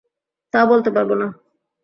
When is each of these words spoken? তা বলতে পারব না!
তা 0.53 0.59
বলতে 0.65 0.89
পারব 0.95 1.11
না! 1.13 1.27